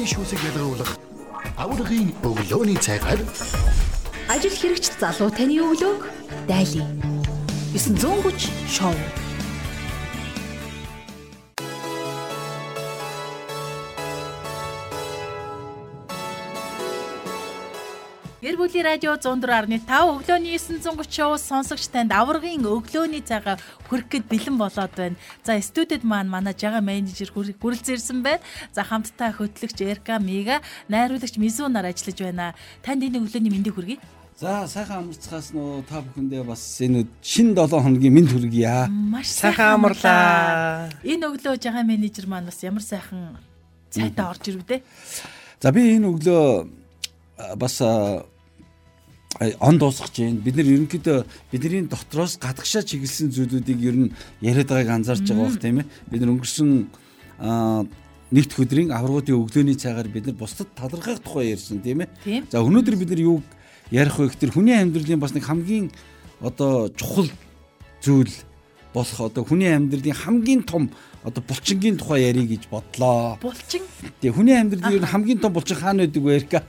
[0.00, 0.96] өглөөний шүүсийг ялгаруулах
[1.60, 3.20] аврагын өглөөний цагаар
[4.32, 6.08] Ажил хэрэгч залуу таны өглөөг
[6.48, 6.88] дайлаа.
[7.76, 8.96] 930 шоу.
[18.60, 23.56] Бүлийн радио 104.5 өглөөний 930 шоу сонсогч танд аврагын өглөөний цагаа
[23.88, 25.16] хүрэх гээд бэлэн болоод байна.
[25.40, 28.44] За студид маань манай жага менежер хүрэлцээрсэн байна.
[28.76, 30.60] За хамтдаа хөтлөгч Эрка Мига,
[30.92, 32.52] найруулагч Мизу нар ажиллаж байна.
[32.84, 33.96] Танд энэ өглөөний мэндийг хүргэе.
[34.36, 38.88] За сайхан амарцгаас нөө та бүхэндээ бас энэ шинэ 7 хоногийн мэд хүргье.
[38.88, 40.92] Маш Сайхан амарлаа.
[41.00, 43.40] Энэ өглөө жага менежер маань бас ямар сайхан
[43.88, 44.84] цайтаа орж ирв дээ.
[45.60, 46.68] За би энэ өглөө
[47.56, 47.80] бас
[49.38, 54.12] он дуусгах чинь бид нар ерөнхийдөө бидний дотроос гадагшаа чиглэсэн зүйлүүдийг ер нь
[54.42, 55.86] яриад байгааг анзаарч байгаа бох тийм ээ.
[56.10, 56.70] Бид нар өнгөрсөн
[58.34, 62.50] нэгд өдрийн аврагуудын өглөөний цагаар бид нар бусдад талархах тухай ярьсан тийм ээ.
[62.50, 63.38] За өнөөдөр бид нар юу
[63.94, 65.90] ярих вэ гэхээр хүний амьдралын бас нэг хамгийн
[66.42, 67.30] одоо чухал
[68.02, 68.34] зүйл
[68.92, 70.90] болох одоо хүний амьдралын хамгийн том
[71.22, 73.38] одоо булчингийн тухай ярих гэж бодлоо.
[73.38, 73.86] Булчин
[74.20, 76.62] Тэгээ хүний амьдралын ер нь хамгийн том булчин хаана байдаг вэ Эрка?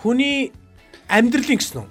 [0.00, 0.52] Хүний
[1.10, 1.88] амьдралын гэсэн үү?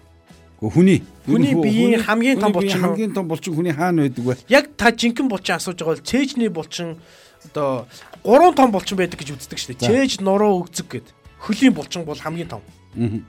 [0.60, 4.36] Гэхдээ хүний Хүний биеийн хамгийн том булчин хамгийн том булчин хүний хаана байдаг вэ?
[4.50, 6.98] Яг та жинхэнэ булчин асууж байгаа бол цээжний булчин
[7.46, 7.88] одоо
[8.24, 9.88] гурван том булчин байдаг гэж үздэг шүү дээ.
[9.88, 11.08] Цээж, нуруу, өгзөг гэд.
[11.40, 12.62] Хөлийн булчин бол хамгийн том.
[12.98, 13.22] Аа.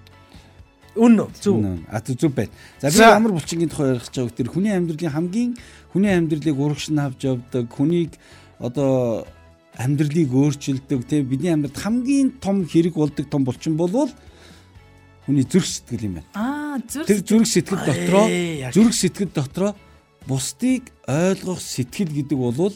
[0.96, 1.30] Үнэн үү?
[1.38, 1.62] Зөв.
[1.86, 2.50] А зүг байна.
[2.82, 5.50] За би ямар булчингийн тухай ярих гэж байгаа гэхээр хүний амьдралын хамгийн
[5.94, 8.18] хүний амьдралыг урагш нь авч явдаг, хүнийг
[8.58, 9.22] одоо
[9.78, 14.10] амьдралыг өөрчилдөг, тийм бидний амьдралд хамгийн том хэрэг болдог том булчин болвол
[15.30, 16.28] хүний зүрх сэтгэл юм байна.
[16.34, 18.26] аа зүрх Тэр зүрх сэтгэл дотроо
[18.74, 19.72] зүрх сэтгэл дотроо
[20.26, 22.74] бусдыг ойлгох сэтгэл гэдэг бол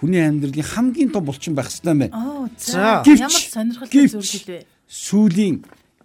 [0.00, 2.14] хүний амьдралын хамгийн том булчин байх ёстой юм байна.
[2.14, 3.02] Оо За.
[3.04, 4.58] Гэвч- ямар сонирхолтой гэвч- зүйл хэлвэ.
[4.86, 5.56] Сүүлийн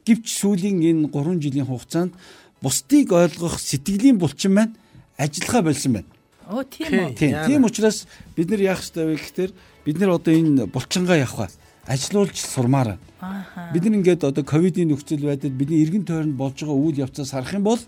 [0.05, 2.13] гівч сүүлийн энэ 3 жилийн хугацаанд
[2.61, 4.73] бусдыг ойлгох сэтгэлийн булчин маань
[5.17, 6.09] ажиллахаа болсон байна.
[6.49, 7.15] Оо тийм үү.
[7.15, 7.35] Тийм.
[7.45, 9.51] Тийм учраас бид нар яах ёстой вэ гэхээр
[9.85, 11.47] бид нар одоо энэ булчингаа явах ба
[11.87, 13.45] ажилуулж сурмаар байна.
[13.73, 17.53] Бид нар ингээд одоо ковидын нөхцөл байдлаар бидний эргэн тойронд болж байгаа үйл явцаас харах
[17.53, 17.81] юм бол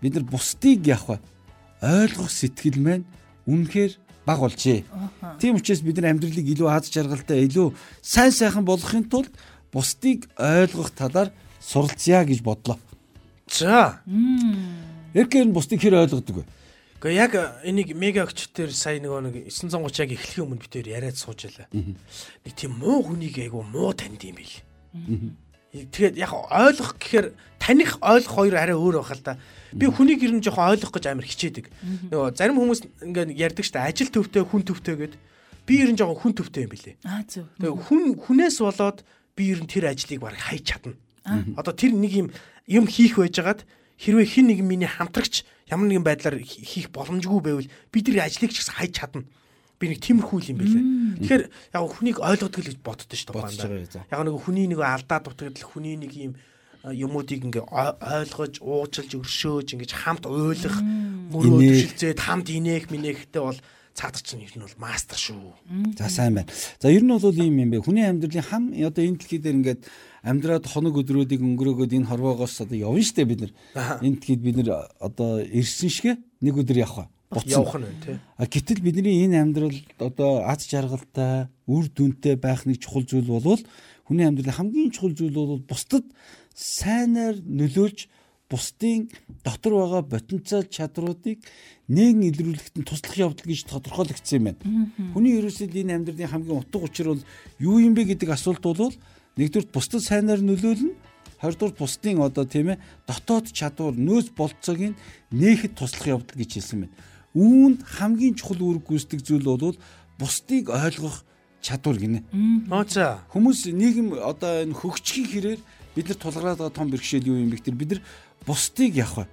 [0.00, 1.20] бид нар бусдыг вэ?
[1.82, 3.04] Ойлгох сэтгэл маань
[3.46, 3.92] үнэхээр
[4.26, 4.84] баг болжээ.
[5.38, 9.30] Тийм учраас бид нар амьдралыг илүү аз жаргалтай, илүү сайн сайхан болгохын тулд
[9.72, 11.30] бусдыг ойлгох талаар
[11.60, 12.78] суралцъя гэж бодлоо.
[13.48, 14.00] За.
[15.14, 16.44] Эркээр нь бусдыг хэр ойлгодог вэ?
[16.96, 21.20] Гэхдээ яг энийг мега өгчтөр сая нөгөө нэг 930 яг эхлэхийн өмнө бид тээр яриад
[21.20, 21.68] сууж байлаа.
[21.70, 24.56] Нэг тийм муу хүнийг айгу муу танд юм бил.
[25.76, 29.36] Тэгээд яг ойлгох гэхээр таних ойлгох хоёр арай өөр байх л да.
[29.76, 31.68] Би хүнийг ер нь жоохон ойлгох гэж амар хичээдэг.
[32.08, 35.14] Нөгөө зарим хүмүүс ингээд ярьдаг штэ ажил төвтэй хүн төвтэй гэд
[35.68, 36.96] би ер нь жоохон хүн төвтэй юм билэ.
[37.04, 37.44] Аа зөв.
[37.60, 39.04] Тэгээ хүн хүнээс болоод
[39.36, 40.96] би ер нь тэр ажлыг баг хайж чадна.
[41.60, 42.28] Одоо тэр нэг юм
[42.64, 43.68] юм хийх байжгаад
[44.00, 48.50] хэрвээ хин нэг миний хамтрагч ямар нэгэн байдлаар хи- хийх боломжгүй байвал би тэр ажлыг
[48.54, 49.24] ч гэсэн хайж чадна.
[49.76, 50.84] Би нэг тиймэрхүү юм билээ.
[51.20, 51.42] Тэгэхээр
[51.74, 54.08] яг хүнийг ойлгодог л гэж боддоо шүү дээ.
[54.08, 56.32] Яг нэг хүний нэг алдаа дутагдал хүний нэг юм
[56.86, 60.78] юмуудыг ингээ ой- ойлгож, уужилж, өршөөж ингэж хамт ойлгох,
[61.34, 61.82] мөрөө Инээх.
[61.92, 63.58] төшилцээд хамт инээх, минэхтэй бол
[63.96, 65.96] цаадах чинь ер нь бол мастер шүү.
[65.96, 66.52] За сайн байна.
[66.78, 67.80] За ер нь бол ийм юм бэ.
[67.80, 69.82] Хүний амьдралын хам одоо энэ дэлхий дээр ингээд
[70.20, 73.52] амьдраад хоног өдрүүдийг өнгөрөөгөөд энэ хорвоогоос одоо явна штэ бид нар.
[74.04, 76.12] Энэ дэлхийд бид нар одоо ирсэн шигэ
[76.44, 77.08] нэг өдөр явах.
[77.32, 77.64] Буцсан.
[77.64, 78.20] Явах нь тий.
[78.36, 83.64] А гэтэл бидний энэ амьдрал одоо аз жаргалтай, үр дүнтэй байх нэг чухал зүйл болвол
[84.06, 86.06] хүний амьдралын хамгийн чухал зүйл бол бусдад
[86.54, 88.06] сайнаар нөлөөлж
[88.50, 89.10] бусдын
[89.44, 91.42] дотор байгаа потенциал чадруудыг
[91.90, 94.62] нэгэн илрүүлэхэд нь туслах явдал гэж тодорхойлогдсон юм байна.
[95.14, 97.22] Хүний ерөөсөө энэ амьдралын хамгийн утга учир бол
[97.58, 98.94] юу юм бэ гэдэг асуулт бол
[99.36, 100.94] нэгдүгээр бусдад сайнаар нөлөөлнө
[101.40, 104.98] Хоёрдугаар бусдын одоо тийм ээ дотоод чадвар нөөц болцоог нь
[105.36, 106.96] нээхэд туслах явдал гэж хэлсэн байна.
[107.36, 109.76] Үүнд хамгийн чухал үүрэг гүйцэтгэх зүйл бол
[110.16, 111.28] бусдыг ойлгох
[111.60, 112.24] чадвар гинэ.
[113.28, 115.60] Хүмүүс нийгэм одоо энэ хөгжихийн хэрээр
[115.92, 118.02] бид нар тулгараад байгаа том бэрхшээл юу юм бэ гэхээр бид нар
[118.44, 119.26] бусдыг явах вэ?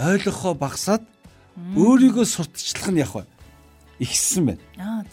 [0.00, 1.04] Ойлгохоо багасаад
[1.76, 3.24] өөрийгөө сурталчлах нь явах вэ?
[4.02, 4.62] Ихссэн байна.
[4.78, 5.04] Аа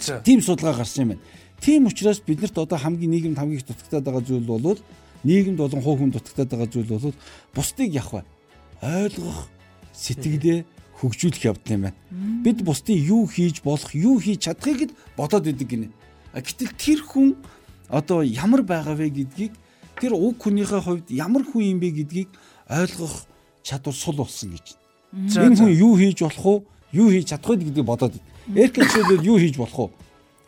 [0.00, 0.22] за.
[0.24, 1.24] Тийм судалгаа гарсан юм байна.
[1.60, 4.80] Тийм учраас биднэрт одоо хамгийн нийгэмд хамгийн их дутагтаад байгаа зүйл бол
[5.24, 7.14] нийгэмд болон хувь хүн дутагтаад байгаа зүйл бол
[7.54, 8.22] бусдыг явах вэ?
[8.82, 9.48] Ойлгох
[9.92, 10.64] сэтгэлээ
[10.98, 11.98] хөгжүүлэх явдал юм байна.
[12.42, 15.88] Бид бусдын юу хийж болох, юу хийж чадахыг л бодоод идэг гинэ.
[16.34, 17.36] Гэтэл тэр хүн
[17.90, 19.52] одоо ямар байгаа вэ гэдгийг
[20.00, 22.30] тэр уг хүнийхээ хувьд ямар хүн юм бэ гэдгийг
[22.72, 23.14] ойлгох
[23.62, 24.76] чадвар сул болсон гэж.
[25.12, 26.64] Энэ хүн юу хийж болох уу?
[26.92, 28.14] Юу хийж чадах вэ гэдгийг бодоод.
[28.48, 29.90] Эркэлчүүд юу хийж болох уу?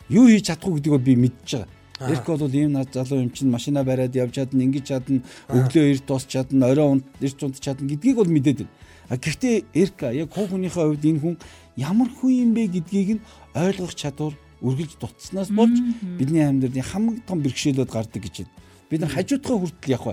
[0.09, 2.11] Юу хийж чадах уу гэдгийг би мэдчихэж байгаа.
[2.11, 6.05] Эрх бол ийм над залуу юм чинь машина бариад явж чадна, ингэж чадна, өглөө эрт
[6.05, 8.73] тус чадна, орой унд эрт унт чадна гэдгийг бол мэдээд байна.
[9.07, 11.35] А гэхдээ эрх яг хуу хүнийхээ хувьд энэ хүн
[11.79, 13.25] ямар хүн юм бэ гэдгийг нь
[13.55, 15.77] ойлгох чадвар үргэлж дутснаас болж
[16.19, 18.53] бидний амьдралын хамгийн том бэрхшээлүүд гардаг гэж байна.
[18.89, 20.03] Бид нар хажуудгаа хүртэл яг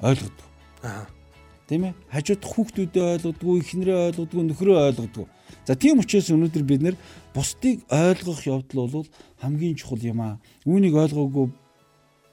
[0.00, 0.46] ойлгодог.
[0.82, 1.04] Аа.
[1.66, 1.94] Тийм ээ.
[2.10, 2.96] Хажуудах хүүхдүүдэд
[3.26, 5.26] ойлгодгүй, эхнэрээ ойлгодгүй, нөхрөө ойлгодгүй.
[5.66, 6.96] За тийм учраас өнөөдөр бид нэр
[7.34, 9.08] бусдыг ойлгох явдал бол
[9.42, 10.38] хамгийн чухал юм аа.
[10.62, 11.50] Үүнийг ойлгоогүй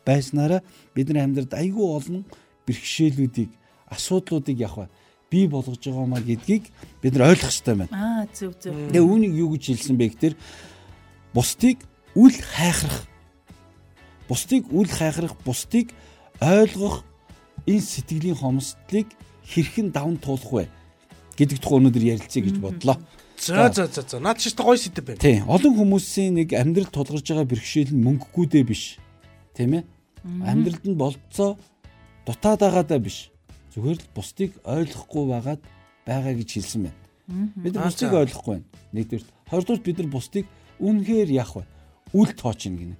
[0.06, 0.62] байснараа
[0.94, 2.21] бидний амьдралд айгүй олон
[2.69, 3.50] бэрхшээлүүдийг,
[3.89, 4.94] асуудлуудыг явах
[5.33, 6.69] бий болгож байгаа маа гэдгийг
[7.01, 7.89] бид нар ойлгох хэрэгтэй байна.
[7.89, 8.77] Аа зөв зөв.
[8.94, 10.35] Тэгээ үүнийг юу гэж хэлсэн бэ гэхээр
[11.33, 11.81] бусдыг
[12.13, 13.09] үл хайхрах
[14.27, 15.91] бусдыг үл хайхрах, бусдыг
[16.41, 17.03] ойлгох
[17.68, 19.07] энэ сэтгэлийн хомсдлыг
[19.48, 20.65] хэрхэн давн туулах вэ
[21.38, 22.98] гэдэг тухай өнөөдөр ярилцъя гэж бодлоо.
[23.39, 24.19] За за за за.
[24.19, 25.19] Наад чи гоё сэдв байна.
[25.19, 25.50] Тийм.
[25.50, 29.01] Олон хүмүүсийн нэг амьдрал тулгарч байгаа бэрхшээл нь мөнгөгүйдээ биш.
[29.57, 29.83] Тийм ээ.
[30.45, 31.57] Амьдралд нь болцоо
[32.25, 33.33] дутаад байгаадаа биш.
[33.74, 35.62] Зүгээр л бусдыг ойлгохгүй байгаад
[36.06, 37.00] байгаа гэж хэлсэн байна.
[37.57, 38.68] Бид бусдыг ойлгохгүй байна.
[38.94, 39.25] Нэгдүгээр.
[39.50, 40.45] Хоёрдугаар бид нар бусдыг
[40.80, 41.63] үнэхээр яах вэ?
[42.13, 42.95] Үл тоочно гинэ.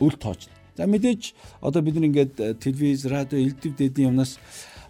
[0.00, 0.55] Үл тоочно.
[0.76, 1.32] За мэдээж
[1.64, 4.36] одоо бид нар ингээд э, телевиз, радио, элдв дэдийн юмнаас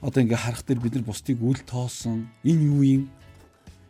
[0.02, 2.26] одоо ингээд харах дээр бид нар бусдыг үл тоосон.
[2.42, 3.02] Энэ юу юм?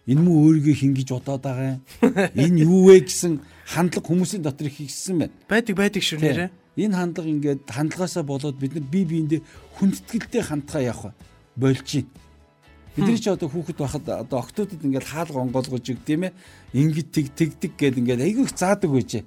[0.04, 1.80] Энэ мүү өөрийгөө хингиж бодоод байгаа юм.
[2.44, 5.34] Энэ юу вэ гэсэн хандлага хүмүүсийн дотор их ихсэн байна.
[5.48, 6.52] Байдаг байдаг шүү нэрэ.
[6.76, 9.40] Энэ хандлага ингээд хандлагаасаа болоод бид нар бие биендээ
[9.80, 11.16] хүндэтгэлтэй хандхаа явах
[11.56, 12.12] болж байна.
[12.96, 16.36] Бидний ч одоо хүүхэд байхад одоо октодод ингээд хаалга онгоолгож иг тийм ээ.
[16.72, 19.24] Ингээд тэг тэгдэг гэд ингээд айгүй их заадаг байжээ.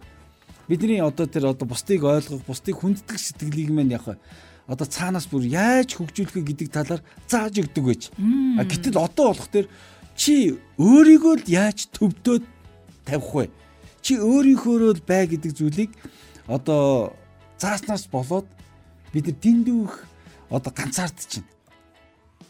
[0.69, 4.21] Бидний одоо тэр одоо бусдыг ойлгох, бусдыг хүндэтгэх сэтгэлийг мань явах
[4.69, 8.13] одоо цаанаас бүр яаж хөгжүүлэх гэдэг талаар зааж өгдөг байж.
[8.53, 9.65] А гэтэл одоо болох тэр
[10.13, 12.45] чи өөрийгөө л яаж төвдөөд
[13.01, 13.45] тавих вэ?
[14.05, 15.91] Чи өөрийнхөөрөө л бай гэдэг зүйлийг
[16.45, 17.17] одоо
[17.57, 18.45] зааснаас болоод
[19.09, 19.93] бид нар дэндүүх
[20.53, 21.49] одоо ганцаардчихна.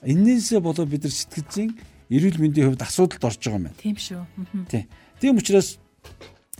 [0.03, 1.71] Иннээсээ болоод бид нар сэтгэцийн
[2.11, 3.79] эрүүл мэндийн хувьд асуудалд орж байгаа юм байна.
[3.79, 4.23] Тийм шүү.
[4.67, 4.85] Тийм.
[5.23, 5.79] Тийм учраас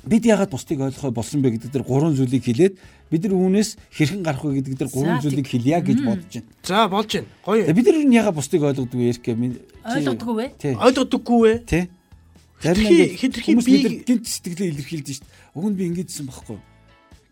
[0.05, 2.75] бид яагаад бусдыг ойлгохой болсон бэ гэдэг дээр гурван зүйлийг хэлээд
[3.11, 6.49] бид нар үүнээс хэрхэн гарах вэ гэдэг дээр гурван зүйлийг хэлье гэж бодож байна.
[6.63, 7.27] За болж байна.
[7.43, 7.73] Гоё.
[7.73, 9.41] Бид нар нь яагаад бусдыг ойлгодгүй ярих гэм
[9.89, 10.45] Ойлгодгүй вэ?
[10.77, 11.53] Ойлгодоггүй вэ?
[11.65, 11.83] Тий.
[12.59, 12.83] Зарим
[13.15, 15.25] хитрхи хүмүүс би гинт сэтгэлээ илэрхийлж шít.
[15.55, 16.59] Уг нь би ингэдсэн байхгүй.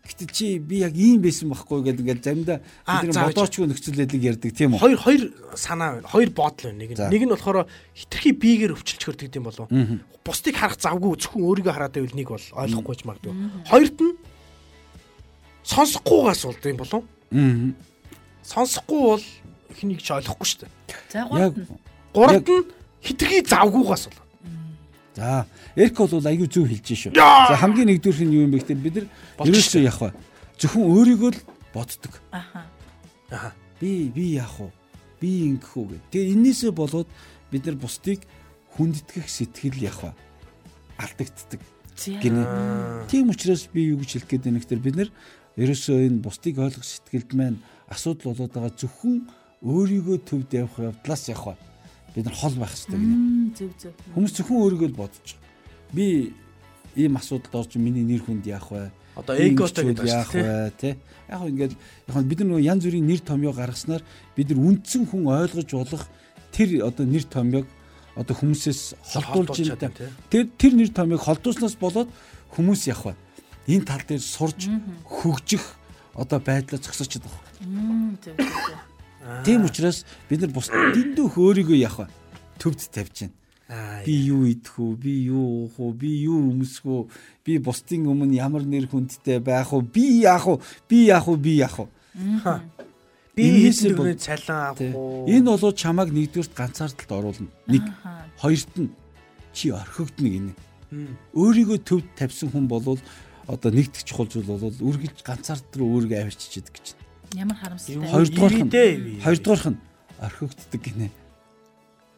[0.08, 4.24] Гэтэл чи би яг ийм байсан байхгүй гэдэг ингээд заримдаа бид нар бодоочгүй нөхцөл байдлыг
[4.24, 4.80] ярьдаг тийм үү?
[4.80, 5.22] Хоёр хоёр
[5.52, 6.08] санаа байна.
[6.08, 6.80] Хоёр бодол байна.
[6.80, 9.68] Нэг нь нэг нь болохоор хитрхи биегээр өвчлөж хөрдөг юм болов.
[10.24, 13.34] Бусдыг харах завгүй зөвхөн өөрийгөө хараад байвал нэг бол ойлгохгүй ч магадгүй.
[13.68, 14.16] Хоёрт нь
[15.68, 17.02] сонсохгүйгаас болдог юм болов.
[18.48, 19.26] Сонсохгүй бол
[19.76, 20.72] хэнийг ч ойлгохгүй шүү дээ.
[21.12, 21.68] За Яг гурав нь.
[22.16, 22.64] Гуравт нь
[23.04, 24.27] хитрхи завгүйгаас бол.
[25.18, 27.12] За эрк бол аюу зөв хэлж шүү.
[27.18, 29.06] За хамгийн нэгдүгüрх нь юу юм бэ гэхээр бид нар
[29.42, 30.10] ерөөсөө явах вэ?
[30.62, 31.40] Зөвхөн өөрийгөө л
[31.74, 32.14] боддог.
[32.30, 32.66] Аха.
[33.34, 33.52] Аа.
[33.82, 34.70] Би би яах вэ?
[35.18, 36.02] Би ингэх үү гэх.
[36.14, 37.08] Тэгээ энээсээ болоод
[37.50, 38.22] бид нар бусдыг
[38.78, 40.12] хүндэтгэх сэтгэл яах вэ?
[41.02, 41.60] Алдагддаг.
[41.98, 42.46] Гинэ.
[43.10, 45.10] Тийм учраас би юу гэж хэлэх гээд байна гэхээр бид нар
[45.58, 47.58] ерөөсөө энэ бусдыг ойлгох сэтгэлд маань
[47.90, 49.26] асуудал болоод байгаа зөвхөн
[49.66, 51.58] өөрийгөө төвд явах явдлаас явах
[52.18, 53.14] бид нар хол байх хэрэгтэй гинэ.
[53.14, 53.94] Мм, Зөв зөв.
[54.10, 55.94] Хүмүүс зөвхөн өөрийгөө л бодож байгаа.
[55.94, 56.06] Би
[56.98, 58.90] ийм асуудалд орж миний нэр хүнд яах вэ?
[59.14, 60.74] Одоо эготой гэдэг яах вэ?
[60.74, 60.98] Тэ?
[61.30, 64.02] Яг хөө ингээд яг хөө бид нар нөгөө янз бүрийн нэр томьёо гаргаснаар
[64.34, 66.04] бид нар үндсэн хүн ойлгож болох
[66.50, 67.66] тэр одоо нэр томьёог
[68.18, 69.86] одоо хүмүүсээс холдуулж юм да.
[69.86, 70.10] чадна, тий.
[70.26, 72.10] Тэр тэр нэр томьёог холдуулснаас болоод
[72.50, 73.14] хүмүүс яах вэ?
[73.70, 74.66] Энэ тал дээр сурж
[75.06, 75.62] хөгжих
[76.18, 77.30] одоо байдлаа зогсооч чадах.
[79.44, 82.06] Тийм учраас бид нар бус дэндүү өөрийгөө яах вэ?
[82.58, 83.36] Төвд тавьж байна.
[84.06, 84.96] Би юу идэх үү?
[84.96, 85.92] Би юу уух уу?
[85.92, 87.02] Би юу өмсөх үү?
[87.44, 89.84] Би бусдын өмнө ямар нэр хүндтэй байх уу?
[89.84, 90.62] Би яах уу?
[90.88, 91.36] Би яах уу?
[91.36, 91.88] Би яах уу?
[93.36, 95.28] Би өрөө цалин авах уу?
[95.28, 97.52] Энэ болоо чамайг нэгдүгürt ганцаардалд оруулна.
[97.68, 97.84] Нэг,
[98.40, 98.88] хоёрт нь
[99.52, 100.52] чи орхигдно гинэ.
[101.36, 102.98] Өөрийгөө төвд тавьсан хүн болвол
[103.44, 106.86] одоо нэгдэх чухал зүйл бол үргэлж ганцаард руу өөрийгөө авчиж идэх гэж.
[107.36, 108.08] Ямар харамсалтай.
[108.08, 109.78] Хоёрдугаарх нь хоёрдугаарх нь
[110.18, 111.10] орхигддаг гинэ.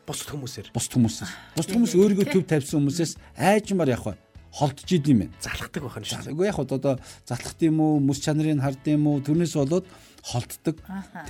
[0.06, 1.30] бусд хүмүүсээр Бусд хүмүүсээс.
[1.54, 4.22] Бусд хүмүүс өөрийгөө төв тавьсан хүмүүсээс айжмаар явах вэ?
[4.50, 5.32] Холдож идэм юм.
[5.38, 6.26] залхдаг байх нь шүү.
[6.26, 6.34] дээ.
[6.34, 9.86] Үгүй яг хот одоо залхах юм уу, мэс чанарыг хард юм уу, тэрнээс болоод
[10.26, 10.76] холддог.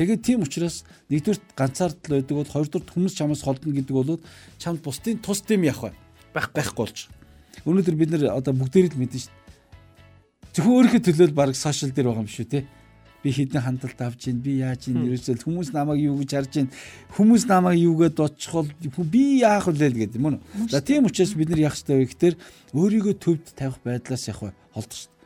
[0.00, 4.24] Тэгээд тийм учраас нэгдүгээр ганцаардл байдаг бол хоёрдугаар хүмүүс чамаас холдно гэдэг бол
[4.56, 5.96] чамд бусдын тус дэм явах вэ?
[6.32, 6.56] Байхгүй.
[6.56, 6.98] байхгүй болж.
[7.68, 9.36] Өнөөдөр бид нар одоо бүгдээрээ л мэднэ шүү.
[10.56, 12.64] Зөвхөн өөрийнхөө төлөө л баг сошиал дээр байгаа юм шүү те.
[13.22, 16.68] Би хідэн хандлт авч гин би яаж ин ерөөсөө хүмүүс намайг юу гэж харж гин
[17.12, 18.68] хүмүүс намайг юугээд дочхол
[19.04, 20.68] би яах вэ гэдэг юм уу.
[20.72, 22.36] За тийм учраас бид нар яах ёстой вэ гэхээр
[22.72, 25.20] өөрийгөө төвд тавих байдлаас явах холдох дээ.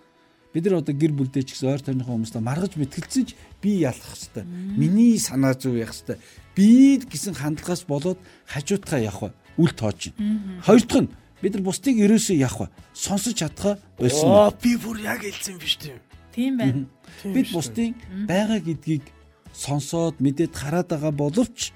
[0.54, 4.46] Бид нар одоо гэр бүлдээ ч гэсэн ойр тойрныхоо хүмүүстээ маргаж мэтгэлцэж би ялах хэвээр.
[4.78, 6.22] Миний санаа зүй явах хэвээр.
[6.54, 10.62] Би гэсэн хандлагаас болоод хажуутгаа явах үл тоож байна.
[10.62, 11.10] Хоёр дахь нь
[11.42, 14.30] бид нар бусдыг ерөөсөө явах сонсож чадхаа байсан.
[14.30, 15.98] Оо би бүр яг хэлсэн биш тийм.
[16.34, 16.86] Тийм байна.
[17.22, 17.94] Бид бусдын
[18.26, 19.06] байгаа гэдгийг
[19.54, 21.70] сонсоод мэдээд хараад байгаа боловч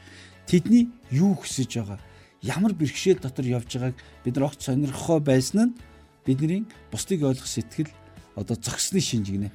[0.50, 1.98] тэдний юу хүсэж байгаа
[2.42, 5.76] ямар бэрхшээл дотор явж байгааг бид нар огт сонирхохоо байсан нь
[6.24, 7.90] бидний бусдыг ойлгох сэтгэл
[8.38, 9.50] одоо зогсны шинжигнэ.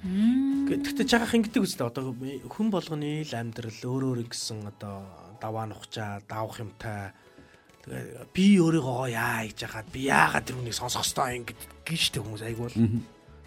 [0.67, 1.88] Гэхдээ жагах ингэдэг үстэй.
[1.88, 2.12] Одоо
[2.51, 5.07] хүн болгоны л амьдрал өөр өөр гэсэн одоо
[5.39, 7.15] даваа нухчаа давах юмтай.
[7.88, 12.19] Тэгээ би өөрийгөө яа гэж яхад би яагаад тэр хүнийг сонсох ёстой юм гэж штэ
[12.19, 12.75] хүмүүс айгуул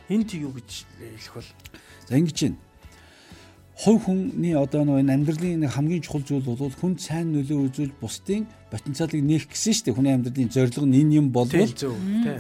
[0.09, 1.51] энд юу гэж хэлэх бол?
[2.09, 2.59] За ингэж байна.
[3.77, 8.49] Хувь хүний одоо нэг амьдралын нэг хамгийн чухал зүйл бол хүн сайн нөлөө үзүүл бусдын
[8.73, 9.97] потенциалыг нээх гэсэн шүү дээ.
[10.01, 11.69] Хүний амьдралын зорилго нь энэ юм болвол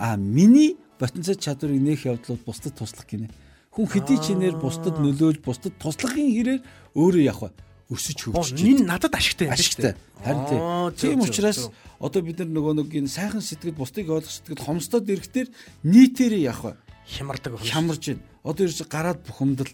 [0.00, 3.28] а миний потенциал чадварыг нээх явдал бол бусдад туслах гинэ.
[3.68, 6.61] Хүн хэдий ч нэр бусдад нөлөөлж бусдад туслахын хэрээр
[6.96, 7.52] өөрөө явах
[7.92, 9.94] өсөж хөгжиж энэ надад ашигтай юм ашигтай.
[10.25, 11.68] Харин тийм учраас
[12.00, 15.52] одоо бид нар нөгөө нэг энэ сайхан сэтгэл бусдыг ойлгох сэтгэл хомсдод ирэхтэр
[15.85, 18.22] нийтээрээ явах хямардаг хямарж байна.
[18.44, 19.70] Одоо ерөөс гараад бухимдал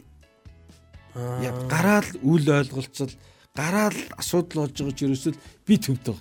[1.15, 3.13] гараал үл ойлголцол
[3.55, 5.37] гараал асуудал болж байгаа ч ерөөсөл
[5.67, 6.17] би төвдөг.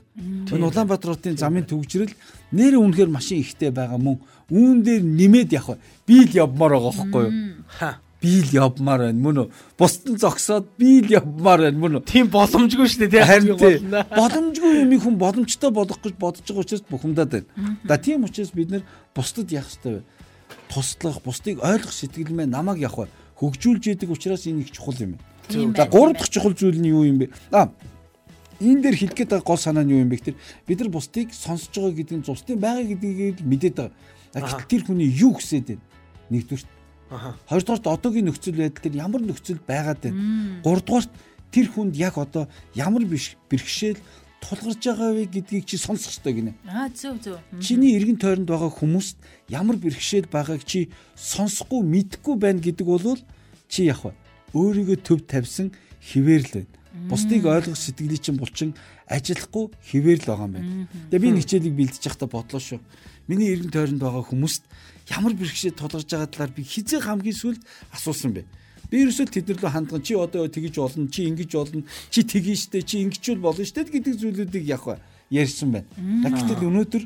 [0.51, 2.12] Энэ Улаанбаатар хотын замын төгжрөл
[2.51, 4.20] нэр үнэхээр машин ихтэй байгаа мөн
[4.51, 7.34] үүн дээр нэмээд явах би л явмаар байгаа байхгүй юу?
[7.68, 9.48] Ха би л явмаар байна мөн үү?
[9.80, 12.06] Бусдын зогсоод би л явмаар байна мөн үү?
[12.06, 13.25] тийм боломжгүй шүү дээ
[13.58, 17.48] тийм боломжгүй юм хүн боломжтой болох гэж бодож байгаа учраас бухимдаад байна.
[17.88, 18.84] Да тийм учраас бид нэр
[19.15, 20.06] бусдад явах хэрэгтэй.
[20.72, 25.20] Туслах, бусдыг ойлгох сэтгэл мэн намайг явах хөгжүүлж идэг учраас энэ их чухал юм.
[25.50, 27.30] За гурав дахь чухал зүйл нь юу юм бэ?
[27.51, 27.74] А
[28.62, 30.38] энэ дээр хэлэх гээд байгаа гол санаа нь юу юм бэ гэхээр
[30.68, 33.92] бид нар бусдыг сонсож байгаа гэдэг нь бусдын байгаа гэдгийг л мэдээд байгаа.
[34.32, 35.84] Гэтэл тэр хүний юу хүсээд байна?
[36.30, 36.70] Нэгдүгээр.
[37.51, 40.62] Хоёрдугаарт одоогийн нөхцөл байдал дээр ямар нөхцөл байгаад байна?
[40.63, 41.12] Гуравдугаарт
[41.51, 42.48] тэр хүнд яг одоо
[42.78, 44.00] ямар биш бэрхшээл
[44.41, 46.51] тулгарч байгаа вэ гэдгийг чи сонсох ёстой гинэ.
[46.65, 47.38] Аа зөв зөв.
[47.62, 53.21] Чиний эргэн тойронд байгаа хүмүүст ямар бэрхшээл байгааг чи сонсохгүй мэдэхгүй байна гэдэг бол
[53.69, 54.01] чи яг
[54.57, 55.71] өөрийгөө төв тавьсан
[56.01, 56.74] хിവэр л байна.
[57.07, 58.75] Бусдыг ойлгох сэтгэлийн чинь булчин
[59.07, 60.88] ажиллахгүй хിവэр л байгаа юм байна.
[61.07, 62.79] Тэгээ би нэг хичээлийг бэлдэж байхдаа бодлоо шүү.
[63.31, 64.63] Миний эргэн тойронд байгаа хүмүүст
[65.07, 67.62] ямар бэрхшээл тулгарч байгаа талаар би хизээ хамгийн сүлд
[67.95, 68.43] асуусан бэ.
[68.91, 72.83] Би ерөөсөө тэднэр лөө хандган чи одоо тэгэж болно, чи ингэж болно, чи тгий штэ,
[72.83, 74.83] чи ингэчүүл болно штэ гэдэг зүйлүүдийг яг
[75.31, 75.88] ярьсан байна.
[76.27, 77.03] Гэтэл өнөөдөр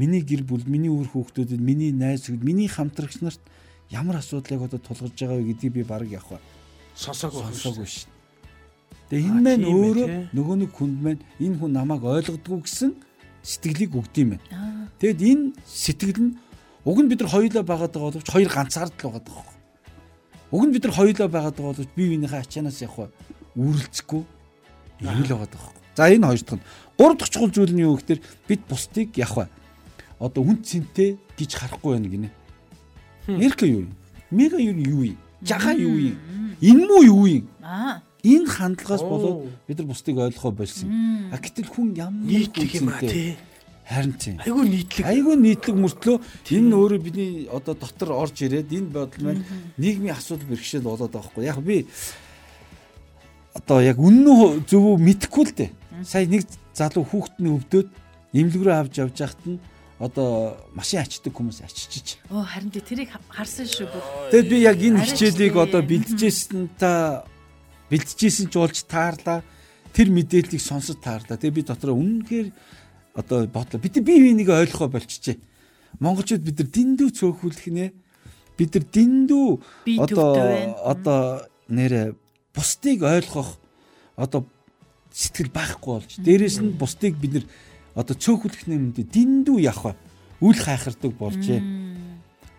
[0.00, 3.44] миний гэр бүл, миний үр хүүхдүүдэд, миний найз хүүхэд, миний хамтрагч нарт
[3.92, 6.24] ямар асуудлыг одоо тулгарч байгаа вэ гэдгийг би баг яг
[6.96, 8.08] сонсоогүй сонсоогүй шин.
[9.12, 12.90] Тэгээ энэ ээ, өөрөө нөгөө нэг хүнд маань энэ хүн намайг ойлгодгүй гэсэн
[13.44, 14.88] сэтгэлийг өгд юм байна.
[14.98, 16.32] Тэгэд энэ сэтгэл нь
[16.82, 19.55] уг нь бид нар хоёулаа байгаад байгаа боловч хоёр ганцаард л байгаа даа.
[20.50, 23.10] Уг нь бид нар хоёулаа байгаад байгаа боловч бие биенийхээ ачаанаас явах
[23.58, 24.22] үүрэлцэхгүй
[25.02, 25.72] юм л байгаа даа.
[25.96, 26.66] За энэ хоёр дахь нь.
[26.98, 29.50] Гурав дахь чухал зүйл нь юу гэхээр бид бусдыг явах
[30.18, 32.30] одоо үн цэнтэй гэж харахгүй байна гинэ.
[33.26, 33.92] Мерка юу юм?
[34.30, 35.18] Мега юу юу юм?
[35.42, 36.16] Жага юу юм?
[36.60, 37.48] Энэ муу юу юм?
[37.62, 38.02] Аа.
[38.22, 39.10] Энэ хандлагаас Оо.
[39.10, 40.88] болоод бид нар бусдыг ойлгохоо болсон.
[41.30, 43.36] А гэтэл хүн ямар нийтлэг юм тий
[43.86, 44.36] Харин тийм.
[44.42, 49.22] айгүй нийтлэг Айгүй нийтлэг мөртлөө энэ нь өөрөө бидний одоо дотор орж ирээд энэ бодол
[49.22, 49.46] маань
[49.78, 51.44] нийгмийн асуудал бэрхшээл болоод байгаа хгүй.
[51.46, 51.86] Яг би
[53.54, 55.70] одоо яг үнэн зөв мэдэхгүй л дээ.
[56.02, 57.88] Сая нэг залуу хүүхэд нь өвдөөд
[58.34, 59.62] имлэг рүү авч явж байхад нь
[60.02, 62.20] одоо машин ачдаг хүмүүс аччихж.
[62.28, 64.02] Оо харин тий тэрийг харсан шүү бүр.
[64.34, 67.24] Тэгэд би яг энэ хичээлийг одоо бэлдчихсэн та
[67.88, 69.40] бэлдчихсэн ч болж таарлаа.
[69.96, 71.40] Тэр мэдээллийг сонсож таарлаа.
[71.40, 72.48] Тэгээ би дотроо үнэнхээр
[73.16, 73.80] одоо бодлоо.
[73.80, 75.40] Бид би биенийг ойлгохоо болчихжээ.
[75.98, 77.86] Монголчууд бид нар дэндүү цөөхүүлэх нэ.
[78.60, 79.46] Бид нар дэндүү
[80.04, 80.76] байна.
[80.84, 82.12] одоо нэрэ
[82.52, 83.56] бусдыг ойлгох
[84.16, 84.44] одоо
[85.10, 86.12] сэтгэл байхгүй болж.
[86.20, 87.46] Дээрээс нь бусдыг бид нар
[87.96, 89.96] одоо цөөхүүлэх нэмэнд дэндүү явах
[90.44, 91.60] үл хайхардаг болжээ.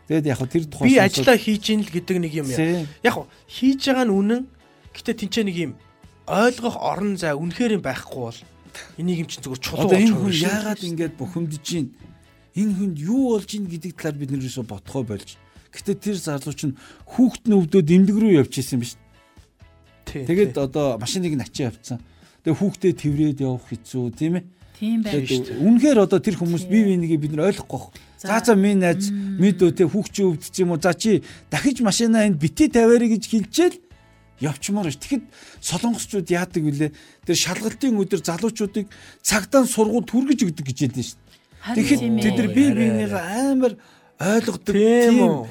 [0.09, 3.91] Тэгэд яг тэр тухай би ажиллаа хийж ийн л гэдэг нэг юм яа яг хийж
[3.91, 4.41] байгаа нь үнэн
[4.95, 5.71] гэтээ тэнцээ нэг юм
[6.25, 8.39] ойлгох орон зай үнэхээр юм байхгүй бол
[8.97, 11.89] энийг юм чинь зүгээр чулуу болж байгаа яагаад ингэж бухимдж байна?
[12.57, 15.29] Энэ хүнд юу болж ийн гэдэг талаар бид нэрээсээ бодхоо болж.
[15.71, 16.73] Гэтэ тэр залуу чинь
[17.05, 18.81] хүүхэд нь өвдөөд эмнэлэг рүү явчихсан.
[20.07, 20.63] Тий, Тэгээд тий.
[20.63, 21.99] одоо машиныг нь ачаа явцсан.
[22.41, 24.45] Тэгээ хүүхдээ тэврээд явах хэцүү тийм ээ.
[24.79, 25.21] Тийм байна.
[25.21, 27.93] Тэгээд үнэхээр одоо тэр хүмүүс бие бинийгээ бид нар ойлгохгүй.
[28.17, 30.81] За за минь найз мэдөө те хүүхчийн өвддөг юм уу?
[30.81, 33.77] За чи дахиж машинаа энд бити тавиарэ гэж хэлчихэл
[34.39, 35.01] явчмаар ш.
[35.01, 35.25] Тэгэхэд
[35.61, 36.91] солонгосчууд яадаг вүлээ?
[37.25, 38.87] Тэр шалгалтын өдөр залуучуудыг
[39.21, 41.17] цагдаа сургууль түргэж өгдөг гэж хэлсэн ш.
[41.75, 43.73] Тэгэхэд тэд нар бие биенийгээ амар
[44.21, 45.47] ойлгодог Тийм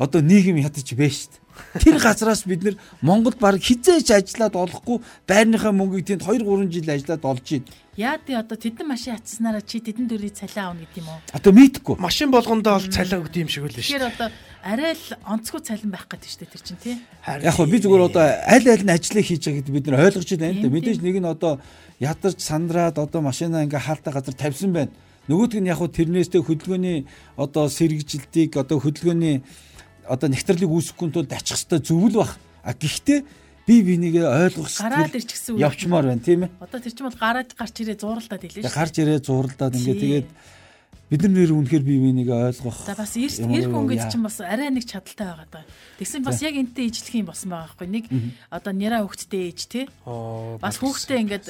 [0.00, 1.84] одоо нийгэм ядаж байна дээ.
[1.84, 6.88] Тэр газраас бид нэр Монгол баг хизээч ажиллаад олохгүй байрныхаа мөнгийг тэнд 2 3 жил
[6.88, 7.64] ажиллаад олж ийн.
[8.00, 11.20] Яа тий одоо тэдэн машин атснараа чи тэдэн дөрвийг цалин аавна гэдэг юм уу?
[11.36, 12.00] Одоо мэдхгүй.
[12.00, 13.84] Машин болгондоо бол цалин өгд юм шиг үл шүү.
[13.84, 14.28] Тэгэхээр одоо
[14.64, 16.96] арай л онцгой цалин байх гэдэг дээ тэр чинь тий.
[17.26, 20.30] Яг хөө би зүгээр одоо аль аль нь ажиллаа хийж байгаа гэдэг бид нар ойлгож
[20.36, 20.68] байна л да.
[20.68, 21.52] Мэдээж нэг нь одоо
[21.98, 24.92] ядарч сандраад одоо машинаа ингээ хаалтаа газар тавьсан байна.
[25.28, 26.98] Нөгөөдг нь яг хөө тэрнээсээ хөдөлгөөний
[27.40, 29.40] одоо сэргижилтийг одоо хөдөлгөөний
[30.08, 32.36] одоо нэгтралыг үүсгэхгүй тулд ачих хэвээр зөвл бах.
[32.66, 33.24] А гэхдээ
[33.64, 35.62] би бинийгээ ойлгох Гараад ирчихсэн үг.
[35.62, 36.50] явчмаар байна тийм ээ.
[36.58, 38.74] Одоо тэр чинь бол гараад гарч ирээ зууралдаад хэлээ шүү.
[38.74, 40.02] гарч ирээ зууралдаад ингээ Тий.
[40.02, 40.28] тэгээд
[41.10, 42.86] бид нар нэр үнэхээр бие бинийгээ ойлгох.
[42.86, 43.90] За бас эрт Ямар эр хүн яа.
[43.90, 45.64] гэж чинь бас арай нэг чадaltaй байгаа даа.
[45.98, 48.04] Тэгсэн бас яг энтэй ижлэх юм болсон байгаа байхгүй нэг
[48.46, 49.84] одоо нэраа хөвгттэй ээж тий.
[50.06, 51.46] Бас хүүхдээ ингээд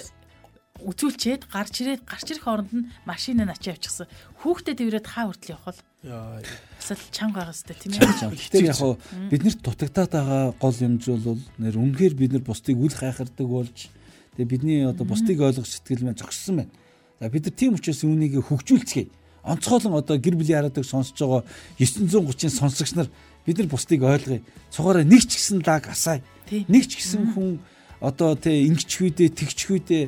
[0.81, 4.09] үзүүлчээд гарч ирээд гарч ирэх хооронд нь машин нь ачаа авчихсан.
[4.41, 6.41] Хүүхдээ дэврээд хаа хүртэл явах бол Яа.
[6.41, 8.33] бас л чанга байгаа сте тийм ээ.
[8.33, 8.97] Гэхдээ яг хоо
[9.29, 13.93] биднэрт дутагдаад байгаа гол юмж бол нэр үнэхээр бид нар бусдыг үл хайхардаг болж
[14.41, 16.73] тэгээ бидний одоо бусдыг ойлгох сэтгэл маань зогссон байна.
[17.21, 19.20] За бид нар тийм учраас үүнийг хөгжүүлцгээе.
[19.45, 21.43] Онцгойлон одоо гэр бүлийн харадаг сонсож байгаа
[21.79, 23.09] 930-ын сонсогч нар
[23.47, 24.45] бид нар бусдыг ойлгоё.
[24.71, 26.23] Цугаараа нэг ч гэсэн лаг асаая.
[26.51, 27.61] Нэг ч гэсэн хүн
[28.01, 29.99] одоо тэ ингэч хүйдэ тэгч хүйдэ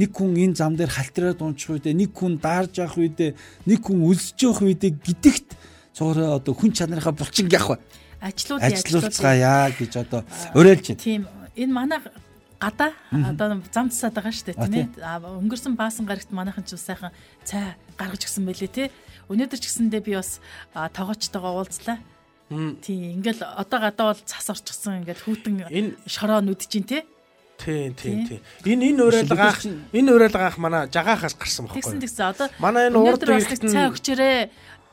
[0.00, 3.36] нэг хүн энэ зам дээр халтраад унчих хүйдэ нэг хүн даарж явах хүйдэ
[3.68, 5.48] нэг хүн өлсөж явах хүйдэ гэдэгт
[5.92, 7.80] цугаараа одоо хүн чанарынхаа булчин гэх бай
[8.22, 10.24] Ажлууд ажиллуулцгаая гэж одоо
[10.56, 11.02] уриалж байна.
[11.04, 11.22] Тийм
[11.58, 11.98] энэ манай
[12.62, 15.26] гадаа одоо зам цасаад байгаа шүү дээ тийм ээ.
[15.42, 17.10] Өнгөрсөн баасан гарагт манайхан ч сайхан
[17.42, 18.86] цай гаргаж өгсөн байлээ тий.
[19.26, 20.38] Өнөөдөр ч гэсэндээ би бас
[20.74, 21.98] а, тоогоочтойгоо уулзлаа.
[22.84, 27.02] Тийм ингээл одоо гадаа бол цас орчихсон ингээд хүүтэн Энэ- шороо нүдэж чинь тий.
[27.58, 28.40] Тийм тийм Тий.
[28.62, 28.72] тийм.
[28.82, 32.02] Энэ энэ уриалгаах Бид нар энэ уриалгаах манай жагаахаас гарсан Тэгсэн байхгүй.
[32.04, 34.34] тэгсэн одоо Манай энэ урд нь- цай өгчөрөө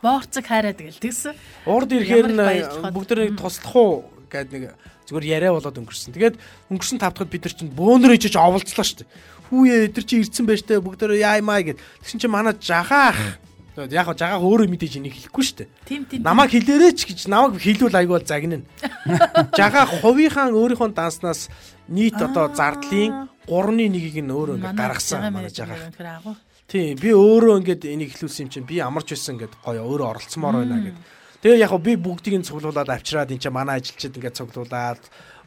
[0.05, 1.33] боорцог хайраад гэл тэгсэн.
[1.67, 2.93] Урд ирэхээр Ямар их нь баярлахад.
[2.95, 3.93] бүгд нэг туслах уу
[4.29, 4.73] гэдэг нэг
[5.09, 6.13] зүгээр яриа болоод өнгөрсөн.
[6.13, 6.37] Тэгээд
[6.69, 9.09] өнгөрсөн тав дахад бид нар чинь бөөнөр ичиж оволцлоо шүү дээ.
[9.49, 11.81] Хүүе эдэр чи ирцэн байж тээ бүгд яаймаа гэд.
[12.05, 13.41] Тэгсэн чинь манай жагаах
[13.87, 15.69] яг жагаах өөрөө мэдээж энийг хэлэхгүй шүү дээ.
[15.87, 16.21] Тийм тийм.
[16.25, 18.67] Намайг хэлээрэй ч гэж намайг хэлвэл айгүй бол загнана.
[19.59, 21.47] Жагаа хувийнхаа өөрийнхөө данснаас
[21.87, 25.79] нийт одоо зардлын 3-ны 1-ийг нь өөрөө ингээд гаргасан манай жагаа.
[25.79, 26.35] Тэгэхээр агуу.
[26.67, 30.55] Тийм би өөрөө ингээд энийг хэлүүлсэн юм чинь би амарч байсан ингээд гоё өөрөө оролцсомоор
[30.61, 30.97] байна гэд.
[31.39, 34.99] Тэгээ яг би бүгдийг нь цуглуулад авчираад энэ чинь манай ажилчид ингээд цуглуулад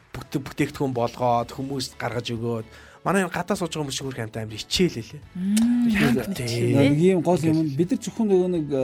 [0.09, 2.67] бүгд бүтээгдэхүүн болгоод хүмүүст гаргаж өгөөд
[3.05, 5.21] манай энэ гадаа сууж байгаа хүмүүс шиг өөр хамт амар хичээл лээ.
[6.33, 6.73] Тийм.
[6.81, 8.81] Нэг ийм гол юм бид нар зөвхөн нөгөө нэг э,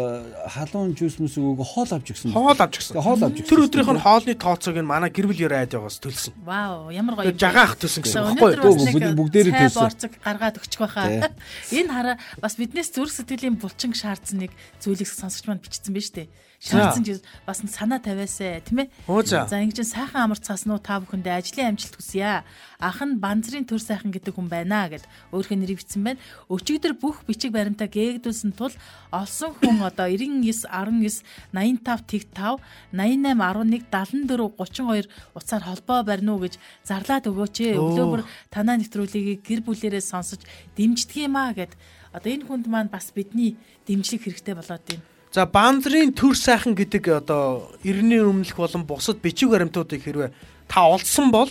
[0.54, 2.36] халуун жуус мүс өгөөгөө хоол авч өгсөн.
[2.36, 2.74] Хоол авч.
[2.78, 3.48] Тэгээ хоол авч өгсөн.
[3.48, 6.36] Тэр өдрийнх нь хоолны тооцоог нь манай гэр бүл радиогоос төлсөн.
[6.43, 7.32] Вау, ямар гоё.
[7.32, 9.17] Жагаах төлсөн гэсэн байхгүй юу?
[9.17, 9.82] бүгдээрээ төлсөн.
[9.88, 11.32] борцог гаргаад өгчих байхаа.
[11.80, 14.52] Энэ хараа бас биднээс зүрх сэтгэлийн булчин шаардсан нэг
[14.84, 16.28] зүйлийг сонсогч манд бичсэн биз дээ.
[16.60, 18.91] Шаардсан гэж бас санаа тавиасаа тийм ээ.
[19.24, 19.48] За.
[19.48, 22.43] За ингэж сайхан амар цааснуу та бүхэндээ ажлын амжилт хүсье.
[22.84, 26.19] Ах нь банзрын төр сайхан гэдэг хүн байна гэд өөрхөн нэрийг бичсэн байна.
[26.52, 28.76] Өчигдөр бүх бичиг баримтаа гээгдүүлсэн тул
[29.08, 31.24] олсон хүн одоо 99 19
[31.56, 32.60] 85 тэг 5
[32.91, 35.08] 88 11 74 32
[35.39, 37.80] утсаар холбоо барина уу гэж зарлаад өгөөч ээ.
[37.80, 40.43] Өглөө бүр танаа нэвтрүүлгийг гэр бүлэрээ сонсож
[40.76, 41.72] дэмждэг юм аа гэд
[42.12, 43.56] одоо энэ хүнд маань бас бидний
[43.88, 45.18] дэмжлэг хэрэгтэй болоод байна.
[45.30, 50.34] За бандрын төр сайхан гэдэг одоо 90-ийн өмнөх болон бусад бичиг баримтуудыг хэрвээ
[50.65, 51.50] та олдсон бол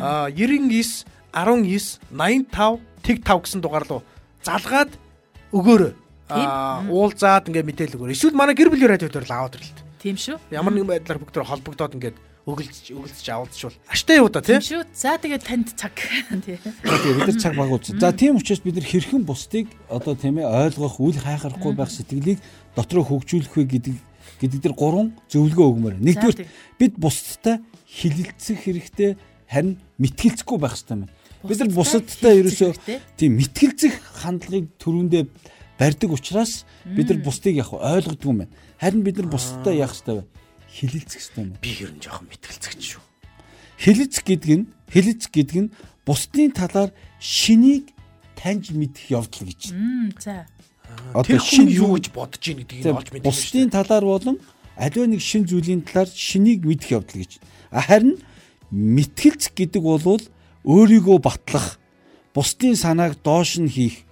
[0.00, 4.02] а 99 19 85 тэг 5 гэсэн дугаар руу
[4.44, 4.92] залгаад
[5.52, 5.92] өгөөрэй.
[6.28, 8.12] А уулзаад ингээ мэдээл өгөөрэй.
[8.12, 9.88] Эсвэл манай гэр бүлийн радио дээр л аваад ирлээ.
[10.04, 10.36] Тийм шүү.
[10.52, 12.12] Ямар нэгэн байдлаар бүгд төр холбогдоод ингээ
[12.48, 14.56] өгөлж өгөлж авалцшвал аштай юу да тий?
[14.56, 14.82] Тийм шүү.
[14.96, 15.92] За тэгээд танд цаг.
[16.48, 16.56] Тий.
[16.56, 17.92] Тэгээ бид нар цаг баг ууц.
[17.92, 22.40] За тийм учраас бид нар хэрхэн бусдыг одоо тийм ээ ойлгох, үл хайхарахгүй байх сэтгэлийг
[22.72, 23.96] дотроо хөгжүүлэх вэ гэдэг
[24.40, 25.94] гэдэг дээр гурван зөвлөгөө өгмөр.
[26.00, 26.48] Нэгдүгээр тийм.
[26.80, 29.18] бид бусдтай хилэлцэх хэрэгтэй,
[29.50, 31.12] харин мэтгэлцэхгүй байх хэрэгтэй байна.
[31.44, 32.70] Бид нар бусадтай ерөөсөө
[33.18, 35.22] тийм мэтгэлцэх хандлагыг төрөндөө
[35.78, 38.54] барьдаг учраас бид нар бусдыг яг ойлгодгүй юм байна.
[38.78, 40.24] Харин бид нар бусдтай яах хэрэгтэй вэ?
[40.78, 41.58] Хилэлцэх хэрэгтэй байна.
[41.58, 43.02] Би нь жоохон мэтгэлцэгч шүү.
[43.82, 44.64] Хилэлцэх гэдэг нь
[44.94, 45.72] хилэлцэх гэдэг нь
[46.06, 47.90] бусдын талаар шинийг
[48.38, 49.74] таньж мэдэх явдал гэж.
[50.22, 50.46] За.
[51.26, 53.26] Тэр хүн юу гэж бодож ийн гэдгийг нь олж мэдэх.
[53.26, 54.38] Бусдын талаар болон
[54.78, 57.42] аливаа нэг шин зүйлийн талаар шинийг мэдэх явдал гэж.
[57.74, 58.22] А харин
[58.70, 60.22] мэтгэлцэх гэдэг бол
[60.62, 61.82] өөрийгөө батлах,
[62.34, 64.06] бусдын санааг доош нь хийх.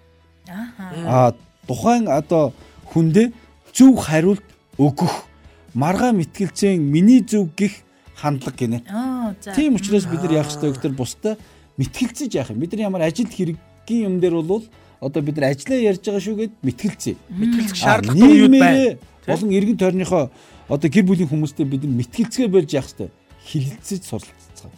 [0.50, 0.90] Ааха.
[1.06, 1.34] А
[1.66, 2.52] тухайн одоо
[2.90, 3.32] хүндээ
[3.72, 4.42] зөв хариулт
[4.78, 5.30] өгөх.
[5.76, 7.84] Маргаа мэтгэлцэн миний зөв гих
[8.16, 8.78] хандлага гинэ.
[8.88, 9.52] Аа за.
[9.52, 11.36] Тийм учраас бид нар яах ёстой гэхээр бусдаа
[11.76, 12.64] мэтгэлцэж яах юм.
[12.64, 14.64] Бид нар ямар ажил хэрэггийн юм дээр бол
[15.00, 17.14] одоо бид нар ажиллаа ярьж байгаа шүү гэд мэтгэлцээ.
[17.28, 19.28] Мэтгэлцэх шаардлагатай нийгмээрээ байна?
[19.28, 20.24] болон эргэн тойрныхоо
[20.72, 23.10] одоо гэр бүлийн хүмүүстэй бид нар мэтгэлцгээ болж явах хэрэгтэй.
[23.44, 24.72] Хилэлцэж суралцах.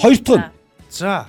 [0.00, 1.26] Хоёр дахь нь За.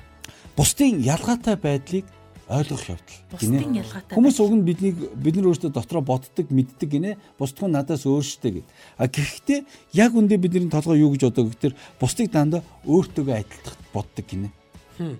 [0.56, 2.06] бусдын ялгаатай байдлыг
[2.49, 3.19] ойлгох явдал.
[3.39, 3.84] Гинэ.
[4.12, 7.15] Хүмүүс уг нь биднийг бид нар өөрсдөө дотроо боддог, мэддэг гинэ.
[7.39, 8.67] Бусдын надаас өөрштэй гэд.
[8.99, 9.63] А гэхдээ
[9.95, 14.51] яг үндэ бидний толгой юу гэж бодог гэхээр бусдыг дандаа өөртөөгөө адилтгах боддог гинэ.
[14.99, 15.15] Хм.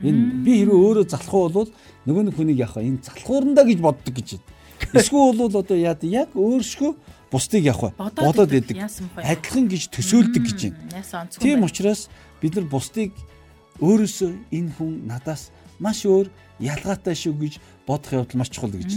[0.00, 1.70] Энэ би хэрвээ өөрөө залхуу болвол
[2.08, 2.80] нөгөө нэг хүнийг вэ?
[2.80, 4.48] Энэ залхуурандаа гэж боддог гэж байна.
[4.98, 6.92] Эсвэл бол одоо яа яг өөрсгөө
[7.30, 7.92] бусдыг вэ?
[7.94, 8.88] Бодоод бэ?
[9.20, 11.28] Адилхан гэж төсөөлдөг гэж байна.
[11.38, 12.08] Тийм учраас
[12.40, 13.14] бид нар бусдыг
[13.78, 16.30] өөрөөсөө энэ хүн надаас маш өөр
[16.62, 17.54] ялгаатай шүү гэж
[17.86, 18.94] бодох явдал маш чухал гэж.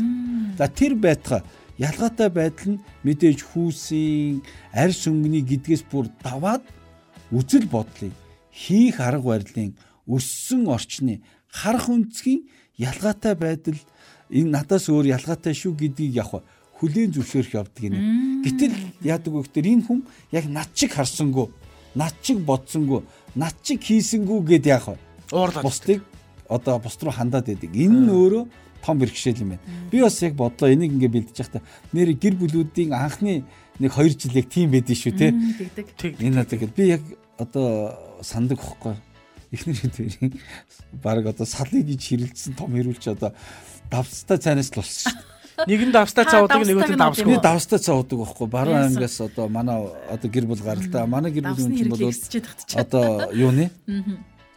[0.58, 1.41] За тэр байтга
[1.82, 6.63] ялгаатай байдал нь мэдээж хүүсийн арьс өнгөний гэдгээс бүр даваад
[7.34, 8.13] үзэл бодлыг
[8.54, 9.74] хийх арга барилын
[10.08, 11.19] өссөн орчны
[11.50, 12.45] харах үнцгийн
[12.78, 13.80] ялгаатай байдал
[14.30, 16.32] энэ надаас өөр ялгаатай шүү гэдгийг яг
[16.80, 18.00] хүлийн зөвшөөрөх явдаг гинэ.
[18.43, 20.00] Гэтэл яадаг вэ гэхээр энэ хүн
[20.32, 21.48] яг над чиг харсангүй,
[21.95, 23.02] над чиг бодсонгүй,
[23.36, 24.91] над чиг хийсэнгүү гэд яг
[25.32, 25.63] Уурлаад.
[25.63, 26.04] бусдыг
[26.49, 27.71] одоо бусд руу хандаад байдаг.
[27.73, 28.43] Энэ нь өөрөө
[28.86, 29.65] том бэрхшээл юм байна.
[29.91, 33.43] Би бас яг бодлоо энийг ингээ бэлдэж байхдаа нэр гэр бүлүүдийн анхны
[33.79, 35.34] нэг 2 жил яг тийм байдсан шүү те.
[36.21, 37.03] Энэ одоо би яг
[37.38, 38.95] одоо сандаг хөхгүй.
[39.51, 40.34] Эхнэр хэдвэрийн
[41.01, 43.34] баг одоо салыг гэж хэрэлдсэн том хэрүүлч одоо
[43.89, 45.34] давстай цайнаас л болсон шүү.
[45.63, 47.39] Нэг нь давстай цавдаг нөгөөт нь давсгүй.
[47.39, 48.47] давстай цаадаг байхгүй.
[48.51, 48.91] Баруун Яасан?
[48.91, 51.08] аймгаас одоо манай одоо гэр бүл гаралтай.
[51.08, 52.12] Манай гэр бүлийн хүн бол
[52.75, 53.71] одоо юу нэ?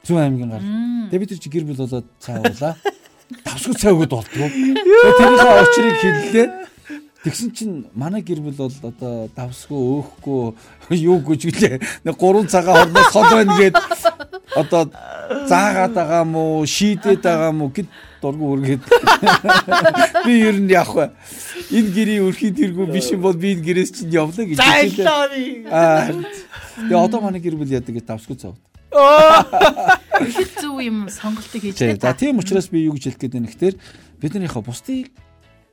[0.06, 0.64] Зүүн аймгийн гар.
[1.10, 2.74] Тэгээ бид нар чи гэр бүл болоод цаавуулаа.
[3.44, 4.48] Давсгүй цайгууд болдгоо.
[4.48, 6.48] Тэгээ тэрийнхээ очрыг хэллээ.
[7.18, 11.76] Тэгсэн чинь манай гэр бүл бол одоо давсгүй өөхгүй юу гэж үлээ.
[12.06, 13.76] Нэг гурван цагаан хорноос хол байна гээд
[14.56, 14.82] одоо
[15.50, 17.90] заагаад байгаа мó, шийдээд байгаа мó гэд
[18.22, 18.82] дургу үргээд.
[20.24, 21.06] Би ер нь явах вэ?
[21.74, 25.68] Энэ гэрийн өрхийн тэргүү биш юм бол би энэ гэрээс чинь явлаа гэж хэлээ.
[25.68, 26.08] Аа.
[26.86, 28.56] Тэгээ одоо манай гэр бүл яадаг гэж давсгүй цав.
[28.92, 32.00] Их зөв юм сонголтыг хийж Тийм.
[32.00, 33.76] За тийм учраас би юу гэж хэлэх гээд байна гэхээр
[34.20, 35.12] биднийхээ бусдыг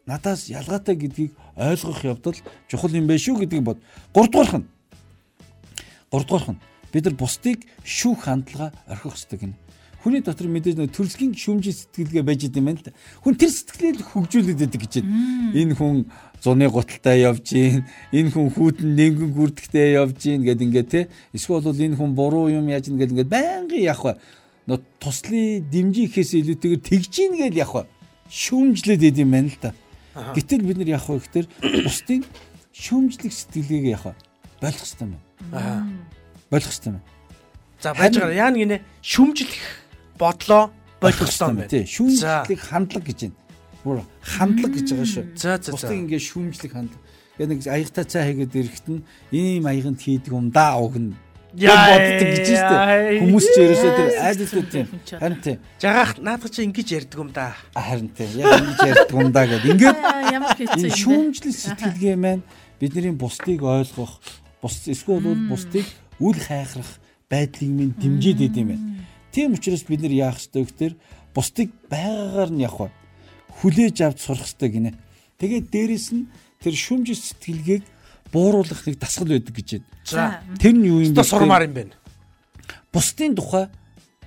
[0.05, 3.79] надаас ялгаатай гэдгийг ойлгох явдал чухал юм байна шүү гэдгийг бод.
[4.13, 4.67] Гуравдугаарх нь.
[6.11, 6.61] Гуравдугаарх нь
[6.95, 9.55] бид нар бусдыг шүүх хандлага орхих хэрэгтэй гэнэ.
[10.05, 12.93] Хүний дотор мэдээж нэг төрөлхийн шүүмжийн сэтгэлгээ байж идэм байна л да.
[13.25, 15.57] Хүн тэр сэтгэлийг хөгжүүлээд байдаг гэж байна.
[15.57, 16.05] Энэ хүн
[16.45, 21.01] зуны гуталтай явж гин, энэ хүн хүүтэн нэнгэн гүрдэхтэй явж гин гэд ингээд те.
[21.33, 24.21] Эсвэл бол энэ хүн буруу юм яаж гин гэд ингээд байнгын явах.
[24.69, 27.89] Нөө туслын дэмжихээс илүүтэйгээр тэгж гин гэж явах.
[28.29, 29.73] Шүүмжлээд идэм байна л да.
[30.37, 31.47] Гэтэл бид нар явах гэхээр
[31.85, 32.21] бусдын
[32.73, 34.15] шүүмжлэх сэтгэлгээг явах
[34.61, 35.17] болох юм.
[35.51, 35.83] Аа.
[36.51, 37.01] Болох хэрэгтэй юм.
[37.81, 38.33] За байж байгаа.
[38.33, 39.53] Яа нэг нэ шүмжлэх
[40.17, 41.69] бодлоо болох юм байна.
[41.69, 43.44] Тий, шүүмжлэх хандлага гэж байна.
[43.85, 45.25] Бүр хандлага гэж байгаа шүү.
[45.37, 45.71] За за за.
[45.77, 47.05] Бусдыг ингээ шүүмжлэх хандлага.
[47.37, 51.13] Яг нэг аягтай цай хийгээд ирэхэд нь ийм аяганд хийдэг юм да угна.
[51.55, 53.21] Яа, боддог гэж дээ.
[53.23, 54.87] Хүмүүс ч ерөөсөө тэр айлтууд тийм.
[55.07, 55.57] Харин тийм.
[55.79, 57.55] Жагаах наадах чи ингэж ярьдаг юм да.
[57.71, 58.29] Харин тийм.
[58.41, 59.71] Яг ингэж ярьдаг юм да гэдэг.
[59.71, 59.99] Ингээд
[60.75, 62.43] энэ шүүмжлэх сэтгэлгээ маань
[62.75, 64.19] бидний бусдыг ойлгох,
[64.59, 65.87] бус эсвэл бусдыг
[66.19, 66.99] үл хайхрах
[67.31, 68.85] байдлыг минь дэмжиж идэв юм байна.
[69.31, 70.93] Тийм учраас бид нар яах ёстой вэ гэхээр
[71.31, 72.91] бусдыг байгаагаар нь явах?
[73.61, 74.91] Хүлээж авч сурах ёстой гинэ.
[75.39, 76.27] Тэгээд дээрэс нь
[76.59, 77.83] тэр шүүмжлэх сэтгэлгээг
[78.31, 79.87] бууруулах нэг дасгал байдаг гэж байна.
[80.03, 80.41] За.
[80.59, 81.23] Тэр нь юу юм бэ?
[81.23, 81.95] Сурмаар юм байна.
[82.91, 83.67] Бусдын тухай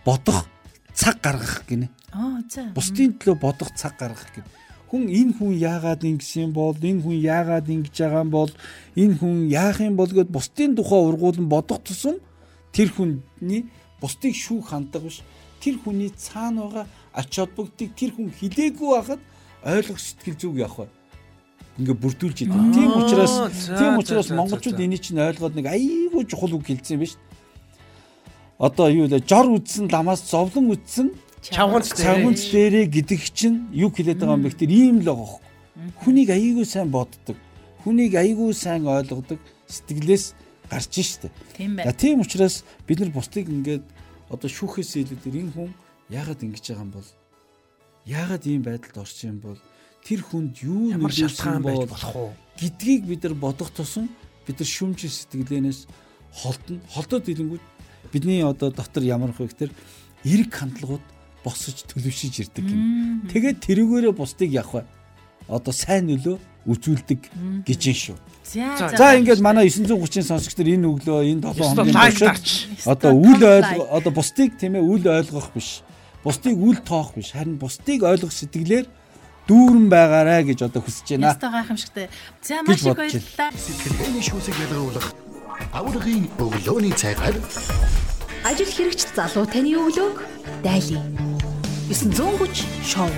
[0.05, 0.49] бодох
[0.95, 1.88] цаг гаргах гинэ.
[2.12, 2.73] Аа, за.
[2.73, 4.49] Бусдын төлөө бодох цаг гаргах гэнэ.
[4.88, 8.53] Хүн энэ хүн яагаад ингэсэн бол энэ хүн яагаад ингэж байгаа юм бол
[8.97, 12.17] энэ хүн яах юм бол гэд бусдын тухай ургуулan бодох тусам
[12.73, 13.69] тэр хүний
[14.01, 15.21] бусдыг шүүх хандлага биш
[15.61, 16.87] тэр хүний цаана байгаа
[17.19, 19.23] ач холбогдыг тэр хүн хилээгүй байхад
[19.67, 20.91] ойлгох сэтгэл зүг явах бай.
[21.83, 22.63] Ингээ бүрдүүлж идэв.
[22.75, 23.35] Тийм учраас
[23.67, 27.37] тийм учраас монголчууд энийг чинь ойлгоод нэг айгүй чухал үг хэлсэн юм байна шүү дээ.
[28.59, 29.23] Одоо юу вэ?
[29.27, 31.11] Жор үдсэн ламаас зовлон үдсэн
[31.43, 35.39] Чавганц цагуунц дээрээ гэдэг чинь юу хэлээд байгаа юм бэ гэхээр ийм л байгаа.
[36.03, 37.39] Хүнийг аяйгүй сайн боддог.
[37.87, 39.39] Хүнийг аяйгүй сайн ойлгодог
[39.71, 40.35] сэтгэлээс
[40.67, 41.31] гарч штэ.
[41.55, 41.95] Тийм байна.
[41.95, 43.87] тийм учраас бид нар бусдыг ингээд
[44.29, 45.71] одоо шүүхээс илүүгээр энэ хүн
[46.11, 47.09] яагаад ингэж байгаа юм бол
[48.07, 49.59] яагаад ийм байдалд орсон юм бол
[50.05, 52.33] тэр хүнд юу Ямар нөлөөлсөн шалтгаан байж бол болох уу?
[52.57, 54.09] гэдгийг бид нар бодох тусам
[54.47, 55.81] бид нар шүүмжийн сэтгэлээнээс
[56.33, 56.81] холдно.
[56.88, 57.64] Холдоод ирэнгүүт
[58.12, 59.73] бидний одоо дотор ямар их вэ гэхээр
[60.25, 61.05] эрг хандлагууд
[61.44, 63.29] босож төлөвшөж ирдэг юм.
[63.29, 64.88] Тэгээд тэрүүгээрээ бусдыг явах вэ?
[65.49, 66.37] Одоо сайн нөлөө
[66.68, 67.21] үзүүлдэг
[67.64, 68.16] гэж юм шүү.
[68.49, 69.16] За.
[69.16, 73.85] Ингээд манай 930-ын сонсогч нар энэ өглөө энэ 7 Өстө хоногийн туршид одоо үл ойлго
[73.92, 75.85] одоо бусдыг тийм ээ үл ойлгох биш.
[76.25, 77.33] Бусдыг үл тоох биш.
[77.33, 78.87] Харин бусдыг ойлгох сэтгэлээр
[79.49, 81.33] дүүрэн байгаарэ гэж одоо хүсэж байна.
[81.33, 82.07] Ястаа гайхамшигтай.
[82.43, 83.51] За маш их баярлалаа.
[83.55, 85.09] Сэтгэлгээний шүүсийг ялгаруулах
[85.73, 87.37] аврагын өглөөний цагаар
[88.45, 90.23] Ажил хэрэгч залуу таны өглөөг
[90.63, 91.03] дайлаа.
[91.91, 93.11] 930 шоу